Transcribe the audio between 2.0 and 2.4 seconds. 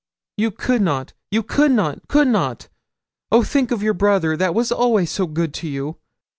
could